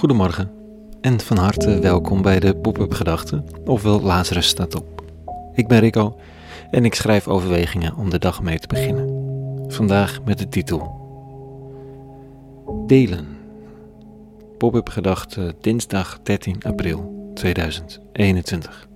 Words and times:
Goedemorgen 0.00 0.50
en 1.00 1.20
van 1.20 1.36
harte 1.36 1.78
welkom 1.78 2.22
bij 2.22 2.40
de 2.40 2.56
Pop-up 2.56 2.92
Gedachten, 2.92 3.44
ofwel 3.64 4.00
Lazarus 4.00 4.46
staat 4.46 4.74
op. 4.74 5.02
Ik 5.54 5.68
ben 5.68 5.78
Rico 5.78 6.16
en 6.70 6.84
ik 6.84 6.94
schrijf 6.94 7.28
overwegingen 7.28 7.96
om 7.96 8.10
de 8.10 8.18
dag 8.18 8.42
mee 8.42 8.58
te 8.58 8.66
beginnen. 8.66 9.08
Vandaag 9.68 10.22
met 10.24 10.38
de 10.38 10.48
titel 10.48 10.92
Delen. 12.86 13.26
Pop-up 14.58 14.88
Gedachten 14.88 15.54
dinsdag 15.60 16.20
13 16.22 16.62
april 16.62 17.30
2021. 17.34 18.88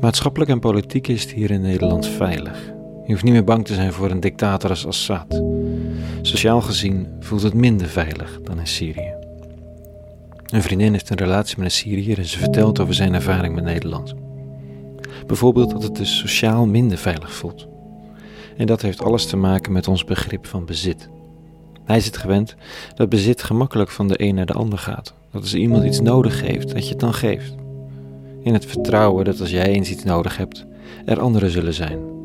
Maatschappelijk 0.00 0.50
en 0.50 0.60
politiek 0.60 1.08
is 1.08 1.22
het 1.22 1.32
hier 1.32 1.50
in 1.50 1.60
Nederland 1.60 2.06
veilig. 2.06 2.76
Je 3.08 3.14
hoeft 3.14 3.26
niet 3.26 3.34
meer 3.34 3.44
bang 3.44 3.64
te 3.64 3.74
zijn 3.74 3.92
voor 3.92 4.10
een 4.10 4.20
dictator 4.20 4.70
als 4.70 4.86
Assad. 4.86 5.42
Sociaal 6.22 6.60
gezien 6.60 7.06
voelt 7.20 7.42
het 7.42 7.54
minder 7.54 7.86
veilig 7.86 8.40
dan 8.42 8.58
in 8.58 8.66
Syrië. 8.66 9.14
Een 10.46 10.62
vriendin 10.62 10.92
heeft 10.92 11.10
een 11.10 11.16
relatie 11.16 11.56
met 11.56 11.64
een 11.64 11.70
Syriër 11.70 12.18
en 12.18 12.24
ze 12.24 12.38
vertelt 12.38 12.80
over 12.80 12.94
zijn 12.94 13.14
ervaring 13.14 13.54
met 13.54 13.64
Nederland. 13.64 14.14
Bijvoorbeeld 15.26 15.70
dat 15.70 15.82
het 15.82 15.96
dus 15.96 16.18
sociaal 16.18 16.66
minder 16.66 16.98
veilig 16.98 17.32
voelt. 17.32 17.68
En 18.56 18.66
dat 18.66 18.82
heeft 18.82 19.02
alles 19.02 19.26
te 19.26 19.36
maken 19.36 19.72
met 19.72 19.88
ons 19.88 20.04
begrip 20.04 20.46
van 20.46 20.64
bezit. 20.64 21.08
Hij 21.84 21.96
is 21.96 22.06
het 22.06 22.16
gewend 22.16 22.56
dat 22.94 23.08
bezit 23.08 23.42
gemakkelijk 23.42 23.90
van 23.90 24.08
de 24.08 24.22
een 24.22 24.34
naar 24.34 24.46
de 24.46 24.52
ander 24.52 24.78
gaat. 24.78 25.14
Dat 25.32 25.42
als 25.42 25.54
iemand 25.54 25.84
iets 25.84 26.00
nodig 26.00 26.40
heeft, 26.40 26.74
dat 26.74 26.84
je 26.84 26.90
het 26.90 27.00
dan 27.00 27.14
geeft. 27.14 27.54
In 28.42 28.52
het 28.52 28.66
vertrouwen 28.66 29.24
dat 29.24 29.40
als 29.40 29.50
jij 29.50 29.66
eens 29.66 29.90
iets 29.90 30.04
nodig 30.04 30.36
hebt, 30.36 30.66
er 31.04 31.20
anderen 31.20 31.50
zullen 31.50 31.74
zijn 31.74 32.17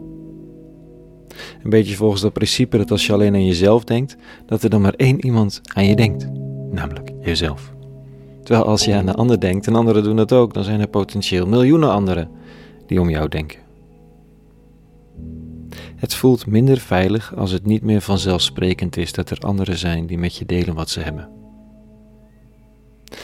een 1.64 1.70
beetje 1.70 1.96
volgens 1.96 2.22
dat 2.22 2.34
principe 2.34 2.78
dat 2.78 2.92
als 2.92 3.06
je 3.06 3.14
alleen 3.14 3.34
aan 3.34 3.46
jezelf 3.46 3.84
denkt, 3.84 4.16
dat 4.46 4.64
er 4.64 4.70
dan 4.70 4.82
maar 4.82 4.94
één 4.94 5.26
iemand 5.26 5.62
aan 5.74 5.86
je 5.86 5.96
denkt, 5.96 6.28
namelijk 6.72 7.12
jezelf. 7.22 7.74
Terwijl 8.44 8.66
als 8.66 8.86
je 8.86 8.94
aan 8.94 9.06
de 9.06 9.14
ander 9.14 9.40
denkt 9.40 9.68
en 9.68 9.76
anderen 9.76 10.04
doen 10.04 10.16
dat 10.16 10.32
ook, 10.32 10.54
dan 10.54 10.64
zijn 10.64 10.80
er 10.80 10.88
potentieel 10.88 11.48
miljoenen 11.48 11.92
anderen 11.92 12.30
die 12.88 13.02
om 13.02 13.10
jou 13.10 13.30
denken. 13.30 13.60
Het 15.96 16.14
voelt 16.14 16.46
minder 16.46 16.78
veilig 16.78 17.36
als 17.36 17.52
het 17.52 17.66
niet 17.66 17.82
meer 17.82 18.02
vanzelfsprekend 18.02 18.98
is 18.98 19.12
dat 19.12 19.30
er 19.30 19.38
anderen 19.40 19.78
zijn 19.78 20.06
die 20.06 20.18
met 20.18 20.36
je 20.36 20.46
delen 20.46 20.76
wat 20.76 20.90
ze 20.90 21.00
hebben. 21.00 21.30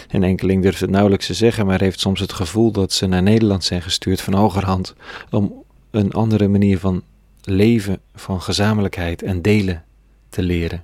Een 0.09 0.23
enkeling 0.23 0.63
durft 0.63 0.79
het 0.79 0.89
nauwelijks 0.89 1.25
te 1.25 1.33
zeggen, 1.33 1.65
maar 1.65 1.79
heeft 1.79 1.99
soms 1.99 2.19
het 2.19 2.33
gevoel 2.33 2.71
dat 2.71 2.91
ze 2.91 3.05
naar 3.05 3.23
Nederland 3.23 3.63
zijn 3.63 3.81
gestuurd 3.81 4.21
van 4.21 4.33
hogerhand 4.33 4.95
om 5.29 5.63
een 5.91 6.11
andere 6.11 6.47
manier 6.47 6.79
van 6.79 7.03
leven 7.43 8.01
van 8.15 8.41
gezamenlijkheid 8.41 9.21
en 9.21 9.41
delen 9.41 9.85
te 10.29 10.41
leren. 10.41 10.83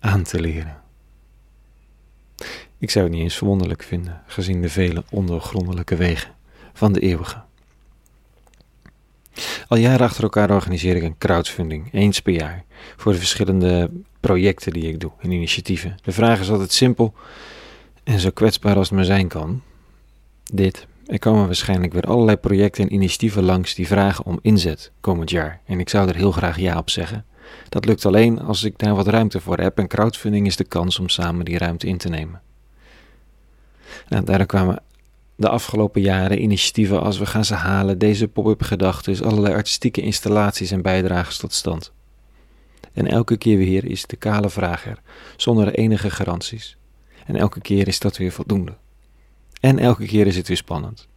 Aan 0.00 0.22
te 0.22 0.40
leren. 0.40 0.80
Ik 2.78 2.90
zou 2.90 3.04
het 3.04 3.14
niet 3.14 3.22
eens 3.22 3.36
verwonderlijk 3.36 3.82
vinden, 3.82 4.22
gezien 4.26 4.62
de 4.62 4.68
vele 4.68 5.04
ondergrondelijke 5.10 5.96
wegen 5.96 6.34
van 6.72 6.92
de 6.92 7.00
eeuwige. 7.00 7.42
Al 9.68 9.76
jaren 9.76 10.06
achter 10.06 10.22
elkaar 10.22 10.50
organiseer 10.50 10.96
ik 10.96 11.02
een 11.02 11.18
crowdfunding, 11.18 11.92
eens 11.92 12.20
per 12.20 12.32
jaar, 12.32 12.64
voor 12.96 13.12
de 13.12 13.18
verschillende 13.18 13.90
projecten 14.20 14.72
die 14.72 14.88
ik 14.88 15.00
doe 15.00 15.10
en 15.18 15.30
initiatieven. 15.30 15.96
De 16.02 16.12
vraag 16.12 16.40
is 16.40 16.50
altijd 16.50 16.72
simpel 16.72 17.14
en 18.04 18.18
zo 18.18 18.30
kwetsbaar 18.30 18.76
als 18.76 18.88
het 18.88 18.96
maar 18.96 19.04
zijn 19.04 19.28
kan. 19.28 19.62
Dit 20.44 20.86
er 21.06 21.18
komen 21.18 21.46
waarschijnlijk 21.46 21.92
weer 21.92 22.02
allerlei 22.02 22.36
projecten 22.36 22.84
en 22.84 22.92
initiatieven 22.92 23.42
langs 23.42 23.74
die 23.74 23.86
vragen 23.86 24.24
om 24.24 24.38
inzet 24.42 24.92
komend 25.00 25.30
jaar. 25.30 25.60
En 25.64 25.80
ik 25.80 25.88
zou 25.88 26.08
er 26.08 26.16
heel 26.16 26.32
graag 26.32 26.58
ja 26.58 26.78
op 26.78 26.90
zeggen. 26.90 27.24
Dat 27.68 27.84
lukt 27.84 28.06
alleen 28.06 28.40
als 28.40 28.64
ik 28.64 28.78
daar 28.78 28.94
wat 28.94 29.06
ruimte 29.06 29.40
voor 29.40 29.58
heb 29.58 29.78
en 29.78 29.88
crowdfunding 29.88 30.46
is 30.46 30.56
de 30.56 30.64
kans 30.64 30.98
om 30.98 31.08
samen 31.08 31.44
die 31.44 31.58
ruimte 31.58 31.86
in 31.86 31.98
te 31.98 32.08
nemen. 32.08 32.40
Nou, 34.08 34.24
daarom 34.24 34.46
kwamen 34.46 34.82
de 35.36 35.48
afgelopen 35.48 36.00
jaren 36.00 36.42
initiatieven 36.42 37.02
als 37.02 37.18
we 37.18 37.26
gaan 37.26 37.44
ze 37.44 37.54
halen, 37.54 37.98
deze 37.98 38.28
pop-up 38.28 38.62
gedachten, 38.62 39.24
allerlei 39.24 39.54
artistieke 39.54 40.00
installaties 40.00 40.70
en 40.70 40.82
bijdrages 40.82 41.36
tot 41.36 41.52
stand. 41.52 41.92
En 42.92 43.06
elke 43.06 43.36
keer 43.36 43.56
weer 43.56 43.84
is 43.84 44.06
de 44.06 44.16
kale 44.16 44.50
vraag 44.50 44.86
er, 44.86 44.98
zonder 45.36 45.74
enige 45.74 46.10
garanties. 46.10 46.76
En 47.26 47.36
elke 47.36 47.60
keer 47.60 47.88
is 47.88 47.98
dat 47.98 48.16
weer 48.16 48.32
voldoende. 48.32 48.76
En 49.62 49.78
elke 49.78 50.06
keer 50.06 50.26
is 50.26 50.36
het 50.36 50.48
weer 50.48 50.56
spannend. 50.56 51.08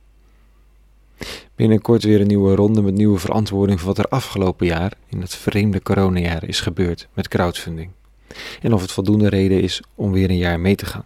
Binnenkort 1.56 2.04
weer 2.04 2.22
een 2.22 2.28
nieuwe 2.28 2.56
ronde 2.56 2.82
met 2.82 2.94
nieuwe 2.94 3.20
verantwoording 3.20 3.80
voor 3.80 3.88
wat 3.88 3.98
er 3.98 4.08
afgelopen 4.08 4.66
jaar, 4.66 4.94
in 5.10 5.22
het 5.22 5.36
vreemde 5.36 5.82
coronajaar, 5.82 6.44
is 6.44 6.60
gebeurd 6.60 7.08
met 7.14 7.28
crowdfunding. 7.28 7.90
En 8.62 8.74
of 8.74 8.82
het 8.82 8.92
voldoende 8.92 9.30
reden 9.30 9.62
is 9.62 9.82
om 9.96 10.12
weer 10.12 10.30
een 10.30 10.38
jaar 10.38 10.60
mee 10.60 10.76
te 10.76 10.86
gaan. 10.86 11.06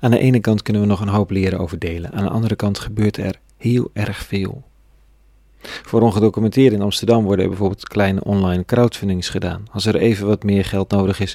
Aan 0.00 0.10
de 0.10 0.18
ene 0.18 0.40
kant 0.40 0.62
kunnen 0.62 0.82
we 0.82 0.88
nog 0.88 1.00
een 1.00 1.08
hoop 1.08 1.30
leren 1.30 1.58
over 1.58 1.78
delen, 1.78 2.12
aan 2.12 2.24
de 2.24 2.30
andere 2.30 2.56
kant 2.56 2.78
gebeurt 2.78 3.16
er 3.16 3.40
heel 3.56 3.90
erg 3.92 4.16
veel. 4.16 4.62
Voor 5.62 6.00
ongedocumenteerden 6.00 6.78
in 6.78 6.84
Amsterdam 6.84 7.24
worden 7.24 7.44
er 7.44 7.50
bijvoorbeeld 7.50 7.88
kleine 7.88 8.24
online 8.24 8.64
crowdfundings 8.64 9.28
gedaan. 9.28 9.64
Als 9.72 9.86
er 9.86 9.96
even 9.96 10.26
wat 10.26 10.42
meer 10.42 10.64
geld 10.64 10.90
nodig 10.90 11.20
is 11.20 11.34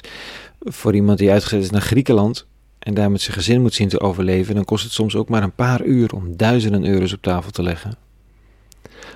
voor 0.60 0.94
iemand 0.94 1.18
die 1.18 1.30
uitgezet 1.30 1.62
is 1.62 1.70
naar 1.70 1.80
Griekenland, 1.80 2.46
en 2.86 2.94
daar 2.94 3.10
met 3.10 3.20
zijn 3.20 3.36
gezin 3.36 3.62
moet 3.62 3.74
zien 3.74 3.88
te 3.88 4.00
overleven, 4.00 4.54
dan 4.54 4.64
kost 4.64 4.84
het 4.84 4.92
soms 4.92 5.16
ook 5.16 5.28
maar 5.28 5.42
een 5.42 5.54
paar 5.54 5.84
uur 5.84 6.14
om 6.14 6.36
duizenden 6.36 6.84
euro's 6.84 7.12
op 7.12 7.22
tafel 7.22 7.50
te 7.50 7.62
leggen. 7.62 7.96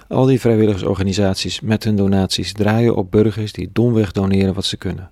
Al 0.08 0.24
die 0.24 0.40
vrijwilligersorganisaties 0.40 1.60
met 1.60 1.84
hun 1.84 1.96
donaties 1.96 2.52
draaien 2.52 2.96
op 2.96 3.10
burgers 3.10 3.52
die 3.52 3.70
domweg 3.72 4.12
doneren 4.12 4.54
wat 4.54 4.64
ze 4.64 4.76
kunnen. 4.76 5.10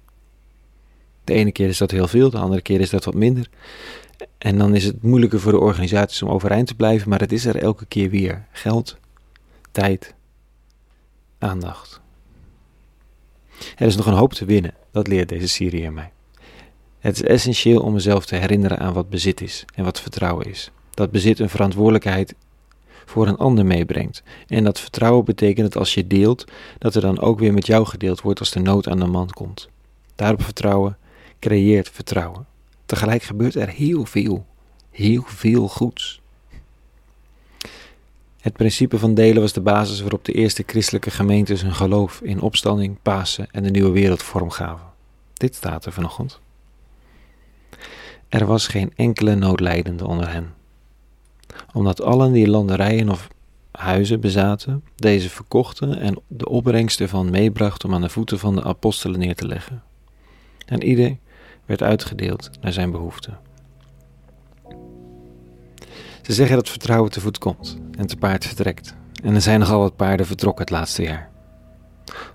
De 1.25 1.33
ene 1.33 1.53
keer 1.53 1.69
is 1.69 1.79
dat 1.79 1.91
heel 1.91 2.09
veel, 2.09 2.31
de 2.31 2.39
andere 2.39 2.61
keer 2.61 2.81
is 2.81 2.91
dat 2.91 3.05
wat 3.05 3.15
minder. 3.15 3.49
En 4.39 4.59
dan 4.59 4.75
is 4.75 4.85
het 4.85 5.03
moeilijker 5.03 5.41
voor 5.41 5.53
de 5.53 5.61
organisaties 5.61 6.23
om 6.23 6.31
overeind 6.31 6.67
te 6.67 6.75
blijven, 6.75 7.09
maar 7.09 7.21
het 7.21 7.33
is 7.33 7.45
er 7.45 7.57
elke 7.57 7.87
keer 7.87 8.11
weer. 8.11 8.47
Geld, 8.53 8.97
tijd, 9.71 10.15
aandacht. 11.39 12.01
Er 13.77 13.87
is 13.87 13.97
nog 13.97 14.07
een 14.07 14.13
hoop 14.13 14.33
te 14.33 14.45
winnen, 14.45 14.75
dat 14.93 15.07
leert 15.07 15.29
deze 15.29 15.49
Syriër 15.49 15.93
mij. 15.93 16.13
Het 16.99 17.15
is 17.15 17.23
essentieel 17.23 17.81
om 17.81 17.93
mezelf 17.93 18.27
te 18.27 18.37
herinneren 18.37 18.79
aan 18.79 18.93
wat 18.93 19.09
bezit 19.09 19.41
is 19.41 19.65
en 19.75 19.85
wat 19.85 20.01
vertrouwen 20.01 20.47
is. 20.47 20.71
Dat 20.91 21.11
bezit 21.11 21.39
een 21.39 21.49
verantwoordelijkheid 21.49 22.35
voor 23.05 23.27
een 23.27 23.37
ander 23.37 23.67
meebrengt. 23.67 24.23
En 24.47 24.65
dat 24.65 24.81
vertrouwen 24.81 25.25
betekent 25.25 25.73
dat 25.73 25.77
als 25.77 25.95
je 25.95 26.07
deelt, 26.07 26.45
dat 26.79 26.95
er 26.95 27.01
dan 27.01 27.21
ook 27.21 27.39
weer 27.39 27.53
met 27.53 27.67
jou 27.67 27.87
gedeeld 27.87 28.21
wordt 28.21 28.41
als 28.41 28.51
de 28.51 28.61
nood 28.61 28.89
aan 28.89 28.99
de 28.99 29.07
man 29.07 29.31
komt. 29.31 29.69
Daarop 30.15 30.43
vertrouwen 30.43 30.97
creëert 31.39 31.91
vertrouwen. 31.91 32.47
Tegelijk 32.87 33.23
gebeurt 33.23 33.55
er 33.55 33.69
heel 33.69 34.05
veel, 34.05 34.47
heel 34.91 35.23
veel 35.27 35.69
goeds. 35.69 36.21
Het 38.41 38.53
principe 38.53 38.99
van 38.99 39.15
delen 39.15 39.43
was 39.43 39.53
de 39.53 39.61
basis 39.61 40.01
waarop 40.01 40.25
de 40.25 40.33
eerste 40.33 40.63
christelijke 40.67 41.11
gemeentes 41.11 41.63
hun 41.63 41.75
geloof 41.75 42.21
in 42.23 42.41
opstanding, 42.41 42.97
Pasen 43.03 43.49
en 43.51 43.63
de 43.63 43.71
nieuwe 43.71 43.91
wereld 43.91 44.23
vormgaven. 44.23 44.87
Dit 45.35 45.55
staat 45.55 45.87
er 45.87 45.93
vanochtend. 45.93 46.41
Er 48.29 48.47
was 48.47 48.67
geen 48.67 48.93
enkele 48.97 49.35
noodlijdende 49.35 50.07
onder 50.07 50.33
hen. 50.33 50.55
Omdat 51.73 52.03
allen 52.03 52.33
die 52.33 52.49
landerijen 52.49 53.09
of 53.09 53.29
huizen 53.71 54.21
bezaten, 54.21 54.85
deze 54.97 55.31
verkochten 55.31 55.99
en 55.99 56.21
de 56.27 56.49
opbrengst 56.49 57.01
ervan 57.01 57.31
meebrachten 57.31 57.89
om 57.89 57.95
aan 57.95 58.01
de 58.01 58.09
voeten 58.09 58.39
van 58.39 58.55
de 58.55 58.65
apostelen 58.65 59.19
neer 59.19 59.35
te 59.35 59.47
leggen. 59.47 59.83
En 60.67 60.83
ieder 60.83 61.17
werd 61.67 61.83
uitgedeeld 61.83 62.51
naar 62.61 62.73
zijn 62.73 62.91
behoeften. 62.91 63.39
Ze 66.23 66.33
zeggen 66.33 66.57
dat 66.57 66.69
vertrouwen 66.69 67.11
te 67.11 67.21
voet 67.21 67.39
komt 67.39 67.79
en 67.99 68.07
te 68.07 68.17
paard 68.17 68.47
vertrekt. 68.47 68.95
En 69.23 69.35
er 69.35 69.41
zijn 69.41 69.61
nogal 69.61 69.81
wat 69.81 69.97
paarden 69.97 70.27
vertrokken 70.27 70.65
het 70.65 70.75
laatste 70.75 71.03
jaar. 71.03 71.31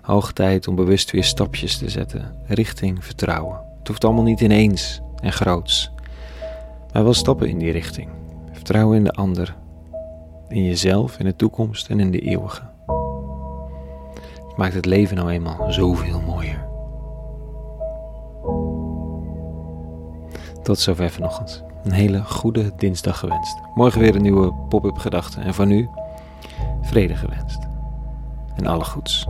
Hoog 0.02 0.32
tijd 0.32 0.68
om 0.68 0.74
bewust 0.74 1.10
weer 1.10 1.24
stapjes 1.24 1.78
te 1.78 1.88
zetten 1.88 2.34
richting 2.46 3.04
vertrouwen. 3.04 3.60
Het 3.78 3.88
hoeft 3.88 4.04
allemaal 4.04 4.22
niet 4.22 4.40
ineens 4.40 5.00
en 5.24 5.32
groots. 5.32 5.92
Maar 6.92 7.04
wel 7.04 7.14
stappen 7.14 7.48
in 7.48 7.58
die 7.58 7.72
richting. 7.72 8.08
Vertrouwen 8.52 8.96
in 8.96 9.04
de 9.04 9.12
ander, 9.12 9.56
in 10.48 10.64
jezelf, 10.64 11.18
in 11.18 11.24
de 11.24 11.36
toekomst 11.36 11.88
en 11.88 12.00
in 12.00 12.10
de 12.10 12.20
eeuwige. 12.20 12.62
Het 14.48 14.56
maakt 14.56 14.74
het 14.74 14.86
leven 14.86 15.16
nou 15.16 15.30
eenmaal 15.30 15.72
zoveel 15.72 16.20
mooier. 16.20 16.64
Tot 20.62 20.78
zover 20.78 21.10
vanochtend. 21.10 21.64
Een 21.84 21.92
hele 21.92 22.22
goede 22.22 22.72
dinsdag 22.76 23.18
gewenst. 23.18 23.56
Morgen 23.74 24.00
weer 24.00 24.14
een 24.14 24.22
nieuwe 24.22 24.52
pop-up 24.68 24.96
gedachte. 24.96 25.40
En 25.40 25.54
voor 25.54 25.66
nu, 25.66 25.88
vrede 26.82 27.14
gewenst. 27.14 27.58
En 28.56 28.66
alle 28.66 28.84
goeds. 28.84 29.26